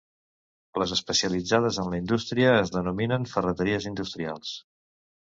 Les 0.83 0.93
especialitzades 0.95 1.77
en 1.83 1.91
la 1.91 1.99
indústria, 2.01 2.55
es 2.61 2.73
denominen 2.77 3.27
ferreteries 3.33 3.85
industrials. 3.91 4.55